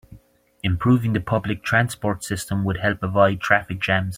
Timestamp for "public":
1.19-1.61